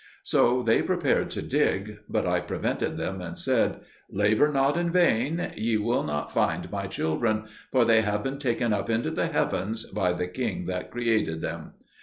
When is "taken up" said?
8.39-8.89